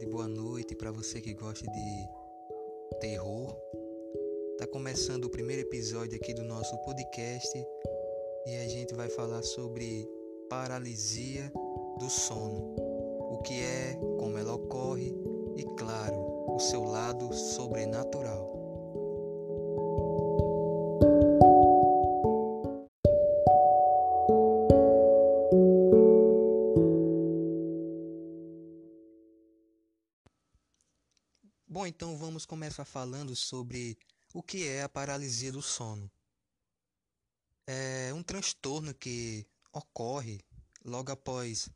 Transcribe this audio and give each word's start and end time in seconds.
tarde, 0.00 0.06
boa 0.06 0.26
noite 0.28 0.74
para 0.74 0.90
você 0.90 1.20
que 1.20 1.34
gosta 1.34 1.70
de 1.70 2.08
terror. 3.00 3.54
Tá 4.58 4.66
começando 4.66 5.26
o 5.26 5.30
primeiro 5.30 5.62
episódio 5.62 6.16
aqui 6.16 6.32
do 6.32 6.42
nosso 6.42 6.76
podcast 6.78 7.66
e 8.46 8.56
a 8.56 8.68
gente 8.68 8.94
vai 8.94 9.08
falar 9.10 9.42
sobre 9.42 10.08
paralisia 10.48 11.52
do 11.98 12.08
sono, 12.08 12.74
o 12.78 13.42
que 13.44 13.60
é, 13.60 13.94
como 14.18 14.38
ela 14.38 14.54
ocorre 14.54 15.14
e, 15.56 15.64
claro, 15.76 16.54
o 16.54 16.58
seu 16.58 16.82
lado 16.82 17.32
sobrenatural. 17.34 18.59
Vamos 32.40 32.46
começar 32.46 32.86
falando 32.86 33.36
sobre 33.36 33.98
o 34.32 34.42
que 34.42 34.66
é 34.66 34.82
a 34.82 34.88
paralisia 34.88 35.52
do 35.52 35.60
sono. 35.60 36.10
É 37.66 38.14
um 38.14 38.22
transtorno 38.22 38.94
que 38.94 39.46
ocorre 39.70 40.40
logo 40.82 41.12
após 41.12 41.68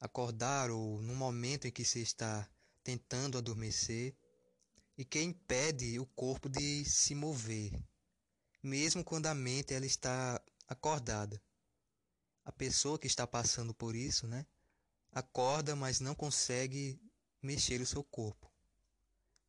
acordar 0.00 0.70
ou 0.70 1.02
no 1.02 1.14
momento 1.14 1.66
em 1.66 1.70
que 1.70 1.84
se 1.84 2.00
está 2.00 2.48
tentando 2.82 3.36
adormecer 3.36 4.16
e 4.96 5.04
que 5.04 5.20
impede 5.20 5.98
o 5.98 6.06
corpo 6.06 6.48
de 6.48 6.82
se 6.86 7.14
mover, 7.14 7.78
mesmo 8.62 9.04
quando 9.04 9.26
a 9.26 9.34
mente 9.34 9.74
ela 9.74 9.84
está 9.84 10.42
acordada. 10.66 11.42
A 12.42 12.52
pessoa 12.52 12.98
que 12.98 13.06
está 13.06 13.26
passando 13.26 13.74
por 13.74 13.94
isso, 13.94 14.26
né, 14.26 14.46
acorda, 15.12 15.76
mas 15.76 16.00
não 16.00 16.14
consegue 16.14 16.98
mexer 17.42 17.82
o 17.82 17.86
seu 17.86 18.02
corpo 18.02 18.55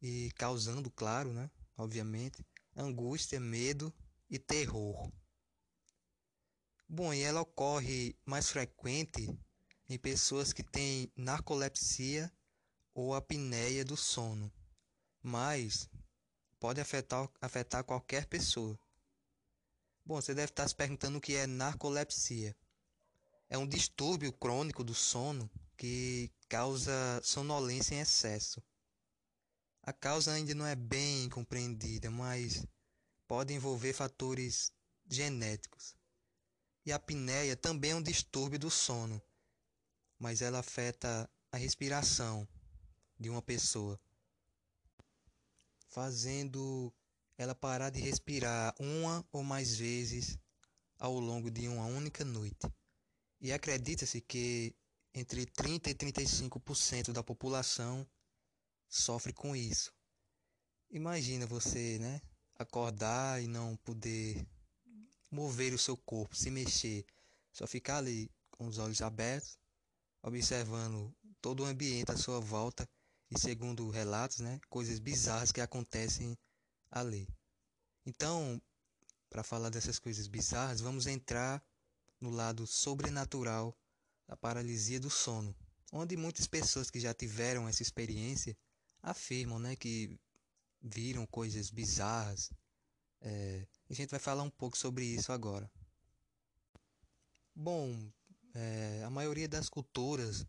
e 0.02 0.32
causando, 0.36 0.90
claro, 0.92 1.34
né, 1.34 1.50
obviamente, 1.78 2.46
angústia, 2.76 3.40
medo 3.40 3.94
e 4.30 4.38
terror. 4.38 5.12
Bom, 6.88 7.14
e 7.14 7.22
ela 7.22 7.42
ocorre 7.42 8.18
mais 8.26 8.50
frequente 8.50 9.28
em 9.90 9.98
pessoas 9.98 10.54
que 10.54 10.64
têm 10.64 11.12
narcolepsia 11.16 12.32
ou 12.94 13.14
apneia 13.14 13.84
do 13.84 13.98
sono, 13.98 14.52
mas 15.22 15.90
pode 16.60 16.80
afetar, 16.80 17.30
afetar 17.42 17.84
qualquer 17.84 18.26
pessoa. 18.26 18.80
Bom, 20.06 20.16
você 20.16 20.34
deve 20.34 20.52
estar 20.52 20.68
se 20.68 20.74
perguntando 20.74 21.18
o 21.18 21.22
que 21.22 21.36
é 21.36 21.46
narcolepsia. 21.46 22.56
É 23.50 23.58
um 23.58 23.68
distúrbio 23.68 24.32
crônico 24.32 24.84
do 24.84 24.94
sono 24.94 25.50
que 25.76 26.32
causa 26.48 27.22
sonolência 27.24 27.96
em 27.96 28.00
excesso. 28.00 28.64
A 29.88 29.94
causa 29.94 30.34
ainda 30.34 30.54
não 30.54 30.68
é 30.68 30.76
bem 30.76 31.30
compreendida, 31.30 32.12
mas 32.12 32.68
pode 33.26 33.54
envolver 33.54 33.94
fatores 33.94 34.70
genéticos. 35.08 35.96
E 36.86 36.92
a 36.92 36.98
apneia 36.98 37.56
também 37.56 37.92
é 37.92 37.96
um 37.96 38.02
distúrbio 38.02 38.60
do 38.60 38.70
sono, 38.70 39.22
mas 40.20 40.42
ela 40.42 40.60
afeta 40.60 41.30
a 41.50 41.56
respiração 41.56 42.46
de 43.18 43.30
uma 43.30 43.42
pessoa, 43.42 43.98
fazendo 45.88 46.94
ela 47.38 47.56
parar 47.56 47.90
de 47.90 48.02
respirar 48.02 48.76
uma 48.78 49.26
ou 49.32 49.42
mais 49.42 49.78
vezes 49.78 50.38
ao 51.00 51.18
longo 51.18 51.50
de 51.50 51.66
uma 51.70 51.86
única 51.86 52.26
noite. 52.26 52.68
E 53.40 53.54
acredita-se 53.54 54.20
que 54.20 54.76
entre 55.14 55.46
30 55.46 55.92
e 55.92 55.96
35% 55.96 57.14
da 57.14 57.24
população 57.24 58.06
sofre 58.88 59.34
com 59.34 59.56
isso. 59.56 59.94
Imagina 60.90 61.46
você, 61.46 61.98
né, 62.00 62.22
acordar 62.56 63.42
e 63.42 63.48
não 63.48 63.76
poder 63.78 64.46
mover 65.30 65.74
o 65.74 65.78
seu 65.78 65.98
corpo, 65.98 66.36
se 66.36 66.50
mexer, 66.50 67.06
só 67.52 67.68
ficar 67.68 67.98
ali 67.98 68.32
com 68.52 68.68
os 68.68 68.78
olhos 68.78 69.02
abertos, 69.02 69.60
observando 70.22 71.14
todo 71.42 71.64
o 71.64 71.66
ambiente 71.66 72.12
à 72.12 72.18
sua 72.18 72.40
volta 72.40 72.90
e 73.30 73.40
segundo 73.40 73.90
relatos, 73.90 74.40
né, 74.40 74.60
coisas 74.70 75.00
bizarras 75.00 75.52
que 75.52 75.62
acontecem 75.62 76.38
ali. 76.90 77.28
Então, 78.06 78.62
para 79.30 79.44
falar 79.44 79.70
dessas 79.70 80.00
coisas 80.00 80.28
bizarras, 80.28 80.80
vamos 80.80 81.06
entrar 81.06 81.62
no 82.20 82.30
lado 82.30 82.66
sobrenatural 82.66 83.78
da 84.26 84.36
paralisia 84.36 85.00
do 85.00 85.10
sono, 85.10 85.56
onde 85.92 86.16
muitas 86.16 86.48
pessoas 86.48 86.90
que 86.90 87.00
já 87.00 87.14
tiveram 87.14 87.68
essa 87.68 87.84
experiência 87.84 88.58
afirmam 89.10 89.58
né, 89.58 89.76
que 89.76 90.20
viram 90.82 91.26
coisas 91.26 91.70
bizarras. 91.70 92.52
É, 93.22 93.66
a 93.90 93.94
gente 93.94 94.10
vai 94.10 94.20
falar 94.20 94.44
um 94.44 94.50
pouco 94.50 94.78
sobre 94.78 95.06
isso 95.06 95.32
agora. 95.32 95.70
Bom, 97.56 98.12
é, 98.54 99.02
a 99.04 99.10
maioria 99.10 99.48
das 99.48 99.70
culturas 99.70 100.46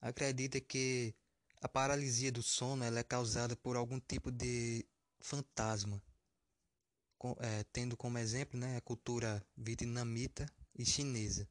acredita 0.00 0.60
que 0.60 1.14
a 1.60 1.68
paralisia 1.68 2.32
do 2.32 2.42
sono 2.42 2.82
ela 2.82 2.98
é 2.98 3.04
causada 3.04 3.54
por 3.54 3.76
algum 3.76 4.00
tipo 4.00 4.32
de 4.32 4.84
fantasma, 5.20 6.02
com, 7.16 7.36
é, 7.38 7.62
tendo 7.72 7.96
como 7.96 8.18
exemplo 8.18 8.58
né, 8.58 8.76
a 8.76 8.80
cultura 8.80 9.44
vietnamita 9.56 10.46
e 10.76 10.84
chinesa. 10.84 11.48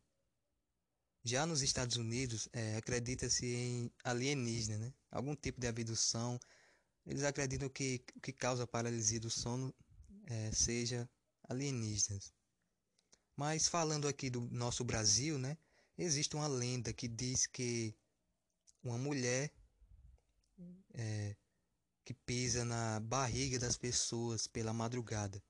Já 1.23 1.45
nos 1.45 1.61
Estados 1.61 1.97
Unidos, 1.97 2.49
é, 2.51 2.77
acredita-se 2.77 3.45
em 3.45 3.91
alienígena, 4.03 4.77
né? 4.77 4.93
algum 5.11 5.35
tipo 5.35 5.61
de 5.61 5.67
abdução. 5.67 6.39
Eles 7.05 7.23
acreditam 7.23 7.69
que 7.69 8.03
o 8.15 8.19
que 8.19 8.33
causa 8.33 8.65
paralisia 8.65 9.19
do 9.19 9.29
sono 9.29 9.73
é, 10.25 10.51
seja 10.51 11.07
alienígenas. 11.47 12.33
Mas 13.35 13.67
falando 13.67 14.07
aqui 14.07 14.29
do 14.29 14.41
nosso 14.51 14.83
Brasil, 14.83 15.37
né? 15.37 15.57
Existe 15.97 16.35
uma 16.35 16.47
lenda 16.47 16.91
que 16.91 17.07
diz 17.07 17.45
que 17.45 17.95
uma 18.83 18.97
mulher 18.97 19.53
é, 20.93 21.35
que 22.03 22.13
pisa 22.13 22.65
na 22.65 22.99
barriga 22.99 23.59
das 23.59 23.77
pessoas 23.77 24.47
pela 24.47 24.73
madrugada, 24.73 25.41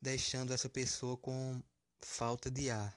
deixando 0.00 0.52
essa 0.52 0.68
pessoa 0.68 1.16
com 1.16 1.62
falta 2.00 2.50
de 2.50 2.70
ar. 2.70 2.96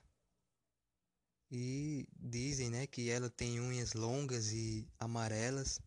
E 1.56 2.08
dizem, 2.18 2.72
né, 2.72 2.88
que 2.88 3.12
ela 3.12 3.30
tem 3.30 3.60
unhas 3.60 3.94
longas 3.94 4.52
e 4.52 4.90
amarelas, 4.98 5.80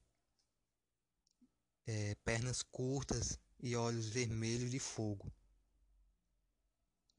é, 1.84 2.14
pernas 2.24 2.62
curtas 2.62 3.36
e 3.58 3.74
olhos 3.74 4.08
vermelhos 4.08 4.70
de 4.70 4.78
fogo. 4.78 5.28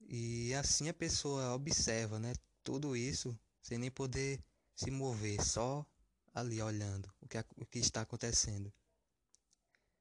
E 0.00 0.54
assim 0.54 0.88
a 0.88 0.94
pessoa 0.94 1.54
observa, 1.54 2.18
né, 2.18 2.32
tudo 2.64 2.96
isso 2.96 3.38
sem 3.60 3.76
nem 3.76 3.90
poder 3.90 4.42
se 4.74 4.90
mover, 4.90 5.44
só 5.44 5.84
ali 6.32 6.62
olhando 6.62 7.12
o 7.20 7.28
que, 7.28 7.36
o 7.54 7.66
que 7.66 7.80
está 7.80 8.00
acontecendo. 8.00 8.72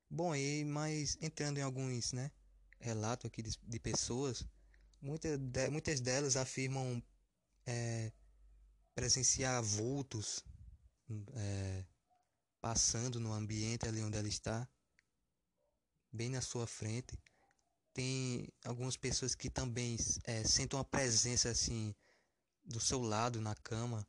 Bom, 0.09 0.33
e 0.33 0.63
mas 0.63 1.17
entrando 1.19 1.57
em 1.57 1.63
alguns, 1.63 2.13
né, 2.13 2.31
relatos 2.79 3.25
aqui 3.25 3.41
de, 3.41 3.59
de 3.61 3.77
pessoas, 3.77 4.45
muitas, 5.01 5.37
de, 5.37 5.69
muitas 5.69 5.99
delas 5.99 6.37
afirmam 6.37 7.03
é, 7.65 8.13
presenciar 8.97 9.61
vultos 9.61 10.43
é, 11.35 11.85
passando 12.59 13.19
no 13.19 13.31
ambiente 13.31 13.87
ali 13.87 14.01
onde 14.01 14.17
ela 14.17 14.27
está, 14.27 14.67
bem 16.11 16.31
na 16.31 16.41
sua 16.41 16.65
frente. 16.65 17.15
Tem 17.94 18.51
algumas 18.65 18.97
pessoas 18.97 19.35
que 19.35 19.51
também 19.51 19.97
é, 20.23 20.44
sentem 20.44 20.75
uma 20.75 20.83
presença 20.83 21.47
assim 21.47 21.94
do 22.65 22.79
seu 22.79 22.99
lado 22.99 23.39
na 23.39 23.53
cama 23.53 24.03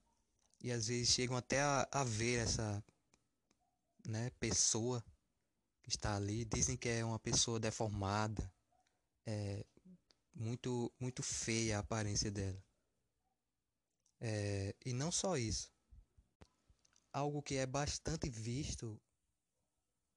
e 0.58 0.72
às 0.72 0.86
vezes 0.86 1.10
chegam 1.10 1.36
até 1.36 1.60
a, 1.60 1.86
a 1.92 2.02
ver 2.02 2.38
essa 2.38 2.82
né, 4.06 4.30
pessoa 4.40 5.04
que 5.82 5.90
está 5.90 6.16
ali. 6.16 6.46
Dizem 6.46 6.78
que 6.78 6.88
é 6.88 7.04
uma 7.04 7.18
pessoa 7.18 7.60
deformada, 7.60 8.50
é, 9.26 9.66
muito, 10.34 10.90
muito 10.98 11.22
feia 11.22 11.76
a 11.76 11.80
aparência 11.80 12.30
dela. 12.30 12.67
É, 14.20 14.74
e 14.84 14.92
não 14.92 15.12
só 15.12 15.36
isso. 15.36 15.72
Algo 17.12 17.42
que 17.42 17.56
é 17.56 17.66
bastante 17.66 18.28
visto 18.28 19.00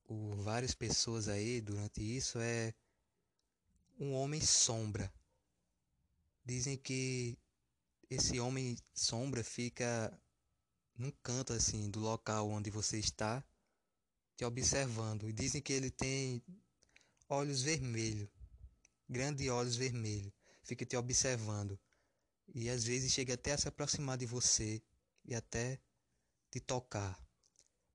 por 0.04 0.36
várias 0.38 0.74
pessoas 0.74 1.28
aí 1.28 1.62
durante 1.62 2.02
isso 2.02 2.40
é 2.40 2.74
um 4.00 4.14
homem 4.14 4.42
sombra. 4.42 5.12
Dizem 6.44 6.78
que 6.78 7.38
esse 8.10 8.40
homem 8.40 8.76
sombra 8.94 9.44
fica 9.44 10.12
num 10.98 11.12
canto 11.24 11.54
assim 11.54 11.90
do 11.90 12.00
local 12.00 12.50
onde 12.50 12.70
você 12.70 12.98
está, 12.98 13.44
te 14.36 14.44
observando. 14.44 15.30
E 15.30 15.34
dizem 15.34 15.62
que 15.62 15.72
ele 15.72 15.92
tem 15.92 16.44
olhos 17.30 17.62
vermelhos, 17.62 18.30
grandes 19.08 19.48
olhos 19.48 19.76
vermelhos, 19.76 20.34
fica 20.64 20.86
te 20.86 20.98
observando 20.98 21.80
e 22.54 22.70
às 22.70 22.84
vezes 22.84 23.12
chega 23.12 23.34
até 23.34 23.54
a 23.54 23.58
se 23.58 23.68
aproximar 23.68 24.18
de 24.18 24.26
você 24.26 24.82
e 25.26 25.36
até 25.36 25.80
te 26.50 26.60
tocar. 26.60 27.20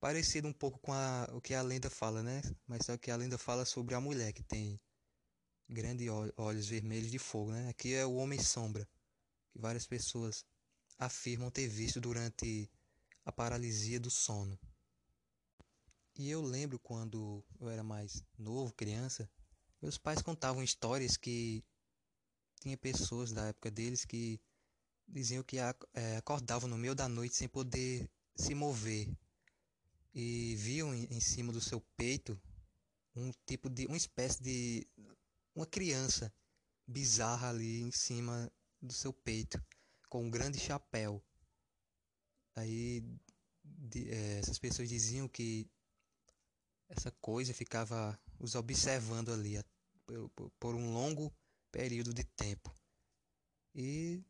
parecido 0.00 0.48
um 0.48 0.52
pouco 0.52 0.78
com 0.78 0.93
a, 0.93 1.28
o 1.32 1.40
que 1.40 1.54
a 1.54 1.62
lenda 1.62 1.90
fala, 1.90 2.22
né? 2.22 2.43
Mas 2.66 2.87
só 2.87 2.96
que 2.96 3.10
a 3.10 3.16
lenda 3.16 3.37
fala 3.38 3.64
sobre 3.64 3.94
a 3.94 4.00
mulher 4.00 4.32
que 4.32 4.43
tem 4.43 4.81
grandes 5.69 6.08
olhos 6.37 6.69
vermelhos 6.69 7.10
de 7.10 7.19
fogo, 7.19 7.50
né? 7.52 7.69
Aqui 7.69 7.94
é 7.94 8.06
o 8.06 8.14
homem 8.14 8.40
sombra, 8.40 8.88
que 9.50 9.58
várias 9.58 9.87
pessoas 9.87 10.44
afirmam 10.98 11.50
ter 11.50 11.69
visto 11.69 12.00
durante 12.00 12.70
a 13.25 13.32
paralisia 13.32 13.98
do 14.00 14.10
sono. 14.10 14.58
E 16.19 16.31
eu 16.31 16.40
lembro 16.40 16.78
quando 16.78 17.44
eu 17.60 17.69
era 17.69 17.82
mais 17.82 18.22
novo, 18.38 18.72
criança, 18.72 19.28
meus 19.82 19.98
pais 19.98 20.22
contavam 20.22 20.62
histórias 20.62 21.16
que 21.16 21.62
tinha 22.61 22.76
pessoas 22.76 23.32
da 23.32 23.47
época 23.47 23.70
deles 23.70 24.05
que 24.05 24.41
diziam 25.06 25.43
que 25.43 25.58
é, 25.58 26.17
acordavam 26.17 26.69
no 26.69 26.79
meio 26.79 26.94
da 26.94 27.08
noite 27.08 27.37
sem 27.37 27.49
poder 27.49 28.08
se 28.35 28.55
mover 28.55 29.08
e 30.14 30.55
viam 30.56 30.94
em, 30.94 31.20
cima 31.20 31.53
do 31.53 31.61
seu 31.61 31.81
peito 31.97 32.41
um 33.14 33.31
tipo 33.47 33.69
de 33.69 33.87
uma 33.87 33.97
espécie 33.97 34.43
de 34.43 34.87
uma 35.55 35.67
criança 35.67 36.32
bizarra 36.87 37.50
ali 37.50 37.82
em 37.82 37.91
cima 37.91 38.50
do 38.81 38.93
seu 38.93 39.12
peito 39.12 39.62
com 40.08 40.25
um 40.25 40.31
grande 40.31 40.58
chapéu. 40.58 41.23
Aí 42.55 43.03
de, 43.64 44.11
é, 44.11 44.38
essas 44.38 44.58
pessoas 44.58 44.88
diziam 44.88 45.29
que 45.29 45.69
essa 46.88 47.11
coisa 47.20 47.53
ficava 47.53 48.19
os 48.38 48.55
observando 48.55 49.32
ali 49.32 49.58
por, 50.35 50.50
por 50.58 50.75
um 50.75 50.93
longo 50.93 51.35
período 51.76 52.14
de 52.14 52.25
tempo 52.25 52.75
e 53.75 54.25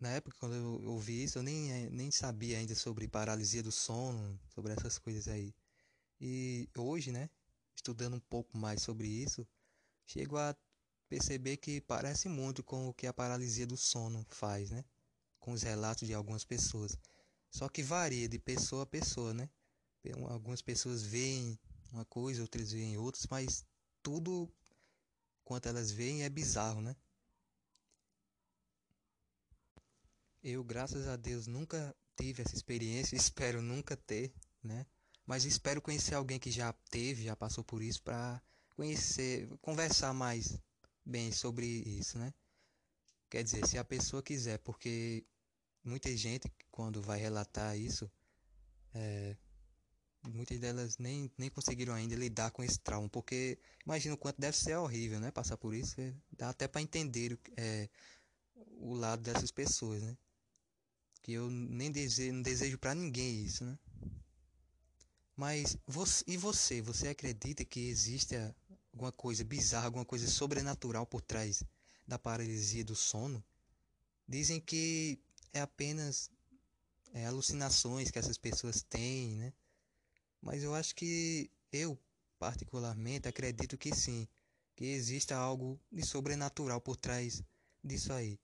na 0.00 0.10
época, 0.12 0.34
quando 0.40 0.54
eu 0.54 0.90
ouvi 0.90 1.24
isso, 1.24 1.38
eu 1.38 1.42
nem, 1.42 1.70
eh, 1.70 1.90
nem 1.90 2.10
sabia 2.10 2.56
ainda 2.56 2.74
sobre 2.74 3.06
paralisia 3.06 3.62
do 3.62 3.70
sono, 3.70 4.40
sobre 4.54 4.72
essas 4.72 4.96
coisas 4.96 5.28
aí. 5.28 5.54
E 6.20 6.66
hoje, 6.76 7.12
né, 7.12 7.28
estudando 7.76 8.16
um 8.16 8.20
pouco 8.20 8.56
mais 8.56 8.80
sobre 8.80 9.06
isso, 9.06 9.46
chego 10.06 10.38
a 10.38 10.56
perceber 11.08 11.58
que 11.58 11.80
parece 11.82 12.28
muito 12.28 12.62
com 12.62 12.88
o 12.88 12.94
que 12.94 13.06
a 13.06 13.12
paralisia 13.12 13.66
do 13.66 13.76
sono 13.76 14.24
faz, 14.30 14.70
né? 14.70 14.82
Com 15.38 15.52
os 15.52 15.62
relatos 15.62 16.08
de 16.08 16.14
algumas 16.14 16.44
pessoas. 16.44 16.96
Só 17.50 17.68
que 17.68 17.82
varia 17.82 18.28
de 18.28 18.38
pessoa 18.38 18.84
a 18.84 18.86
pessoa, 18.86 19.34
né? 19.34 19.50
Algumas 20.30 20.62
pessoas 20.62 21.02
veem 21.02 21.58
uma 21.92 22.04
coisa, 22.06 22.40
outras 22.40 22.72
veem 22.72 22.96
outras, 22.96 23.26
mas 23.30 23.66
tudo 24.02 24.50
quanto 25.48 25.66
elas 25.66 25.90
veem 25.90 26.24
é 26.24 26.28
bizarro, 26.28 26.82
né? 26.82 26.94
Eu, 30.42 30.62
graças 30.62 31.08
a 31.08 31.16
Deus, 31.16 31.46
nunca 31.46 31.96
tive 32.14 32.42
essa 32.42 32.54
experiência, 32.54 33.16
espero 33.16 33.62
nunca 33.62 33.96
ter, 33.96 34.30
né? 34.62 34.84
Mas 35.24 35.46
espero 35.46 35.80
conhecer 35.80 36.14
alguém 36.14 36.38
que 36.38 36.50
já 36.50 36.70
teve, 36.90 37.24
já 37.24 37.34
passou 37.34 37.64
por 37.64 37.82
isso 37.82 38.02
para 38.02 38.42
conhecer, 38.76 39.48
conversar 39.62 40.12
mais 40.12 40.60
bem 41.02 41.32
sobre 41.32 41.64
isso, 41.64 42.18
né? 42.18 42.34
Quer 43.30 43.42
dizer, 43.42 43.66
se 43.66 43.78
a 43.78 43.84
pessoa 43.84 44.22
quiser, 44.22 44.58
porque 44.58 45.24
muita 45.82 46.14
gente 46.14 46.52
quando 46.70 47.00
vai 47.00 47.18
relatar 47.18 47.74
isso, 47.74 48.10
é, 48.92 49.34
muitas 50.24 50.58
delas 50.58 50.98
nem, 50.98 51.30
nem 51.38 51.50
conseguiram 51.50 51.94
ainda 51.94 52.14
lidar 52.16 52.50
com 52.50 52.62
esse 52.62 52.78
trauma, 52.80 53.08
porque 53.08 53.58
imagina 53.84 54.14
o 54.14 54.18
quanto 54.18 54.40
deve 54.40 54.56
ser 54.56 54.76
horrível, 54.76 55.20
né? 55.20 55.30
Passar 55.30 55.56
por 55.56 55.74
isso, 55.74 56.00
é, 56.00 56.14
dá 56.36 56.50
até 56.50 56.66
para 56.68 56.80
entender 56.82 57.38
é, 57.56 57.88
o 58.78 58.94
lado 58.94 59.22
dessas 59.22 59.50
pessoas, 59.50 60.02
né? 60.02 60.16
que 61.28 61.34
eu 61.34 61.50
nem 61.50 61.92
desejo, 61.92 62.32
não 62.32 62.40
desejo 62.40 62.78
para 62.78 62.94
ninguém 62.94 63.44
isso, 63.44 63.62
né? 63.62 63.78
Mas 65.36 65.76
você, 65.86 66.24
e 66.26 66.38
você, 66.38 66.80
você 66.80 67.08
acredita 67.08 67.66
que 67.66 67.80
existe 67.80 68.34
alguma 68.94 69.12
coisa 69.12 69.44
bizarra, 69.44 69.84
alguma 69.84 70.06
coisa 70.06 70.26
sobrenatural 70.26 71.06
por 71.06 71.20
trás 71.20 71.62
da 72.06 72.18
paralisia 72.18 72.82
do 72.82 72.96
sono? 72.96 73.44
Dizem 74.26 74.58
que 74.58 75.20
é 75.52 75.60
apenas 75.60 76.30
é, 77.12 77.26
alucinações 77.26 78.10
que 78.10 78.18
essas 78.18 78.38
pessoas 78.38 78.82
têm, 78.82 79.36
né? 79.36 79.52
Mas 80.40 80.62
eu 80.62 80.74
acho 80.74 80.94
que 80.94 81.50
eu, 81.72 81.98
particularmente, 82.38 83.28
acredito 83.28 83.76
que 83.76 83.94
sim, 83.94 84.26
que 84.76 84.84
exista 84.84 85.36
algo 85.36 85.80
de 85.90 86.04
sobrenatural 86.04 86.80
por 86.80 86.96
trás 86.96 87.42
disso 87.82 88.12
aí. 88.12 88.38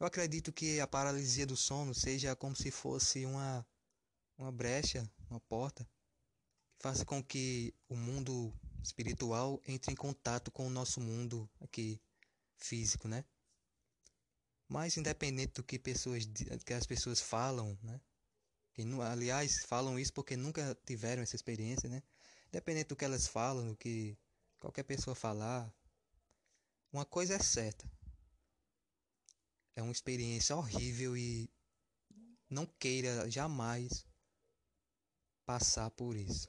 Eu 0.00 0.06
acredito 0.06 0.52
que 0.52 0.80
a 0.80 0.86
paralisia 0.86 1.46
do 1.46 1.56
sono 1.56 1.94
seja 1.94 2.34
como 2.34 2.56
se 2.56 2.70
fosse 2.70 3.24
uma, 3.24 3.66
uma 4.36 4.50
brecha, 4.50 5.08
uma 5.30 5.40
porta, 5.40 5.84
que 6.76 6.82
faça 6.82 7.04
com 7.04 7.22
que 7.22 7.74
o 7.88 7.96
mundo 7.96 8.52
espiritual 8.82 9.60
entre 9.66 9.92
em 9.92 9.96
contato 9.96 10.50
com 10.50 10.66
o 10.66 10.70
nosso 10.70 11.00
mundo 11.00 11.48
aqui 11.60 12.00
físico, 12.56 13.06
né? 13.06 13.24
Mas 14.68 14.96
independente 14.96 15.54
do 15.54 15.62
que 15.62 15.78
pessoas 15.78 16.24
que 16.64 16.74
as 16.74 16.86
pessoas 16.86 17.20
falam, 17.20 17.78
né? 17.82 18.00
Que, 18.74 18.82
aliás, 19.02 19.64
falam 19.64 19.98
isso 19.98 20.12
porque 20.12 20.36
nunca 20.36 20.76
tiveram 20.84 21.22
essa 21.22 21.36
experiência, 21.36 21.88
né? 21.88 22.02
Independente 22.48 22.88
do 22.88 22.96
que 22.96 23.04
elas 23.04 23.26
falam, 23.26 23.70
do 23.70 23.76
que 23.76 24.16
qualquer 24.58 24.82
pessoa 24.82 25.14
falar, 25.14 25.72
uma 26.92 27.04
coisa 27.04 27.34
é 27.34 27.38
certa 27.38 27.88
é 29.76 29.82
uma 29.82 29.92
experiência 29.92 30.56
horrível 30.56 31.16
e 31.16 31.50
não 32.48 32.66
queira 32.78 33.28
jamais 33.30 34.06
passar 35.44 35.90
por 35.90 36.16
isso. 36.16 36.48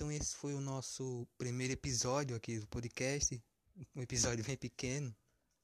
Então 0.00 0.10
esse 0.10 0.34
foi 0.34 0.54
o 0.54 0.62
nosso 0.62 1.28
primeiro 1.36 1.74
episódio 1.74 2.34
aqui 2.34 2.58
do 2.58 2.66
podcast, 2.68 3.38
um 3.94 4.00
episódio 4.00 4.42
bem 4.42 4.56
pequeno 4.56 5.14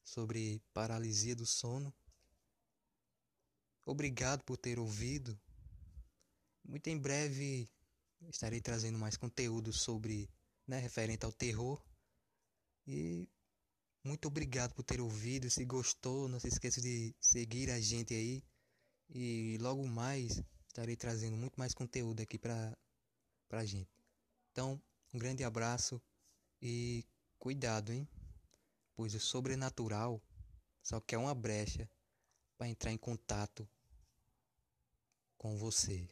sobre 0.05 0.63
paralisia 0.75 1.35
do 1.35 1.47
sono. 1.47 1.91
Obrigado 3.87 4.45
por 4.45 4.59
ter 4.59 4.79
ouvido. 4.79 5.41
Muito 6.63 6.87
em 6.89 6.99
breve 6.99 7.67
estarei 8.29 8.61
trazendo 8.61 8.99
mais 8.99 9.17
conteúdo 9.17 9.73
sobre, 9.73 10.29
né, 10.67 10.79
referente 10.81 11.25
ao 11.25 11.33
terror. 11.33 11.83
E 12.87 13.27
muito 14.05 14.29
obrigado 14.29 14.75
por 14.75 14.83
ter 14.83 15.01
ouvido. 15.01 15.49
Se 15.49 15.65
gostou, 15.65 16.29
não 16.29 16.39
se 16.39 16.49
esqueça 16.49 16.79
de 16.79 17.17
seguir 17.19 17.71
a 17.71 17.81
gente 17.81 18.13
aí. 18.13 18.45
E 19.09 19.57
logo 19.63 19.89
mais 19.89 20.43
estarei 20.69 20.95
trazendo 20.95 21.39
muito 21.39 21.59
mais 21.59 21.73
conteúdo 21.73 22.21
aqui 22.21 22.39
para 22.39 22.77
pra 23.49 23.65
gente. 23.65 23.96
Então, 24.57 24.81
um 25.13 25.19
grande 25.19 25.45
abraço 25.45 26.01
e 26.63 27.05
cuidado, 27.39 27.93
hein? 27.93 28.09
Pois 28.95 29.15
o 29.15 29.21
sobrenatural 29.21 30.19
só 30.83 30.99
quer 30.99 31.19
uma 31.19 31.35
brecha 31.35 31.87
para 32.57 32.67
entrar 32.67 32.91
em 32.91 32.97
contato 32.97 33.69
com 35.37 35.59
você. 35.59 36.09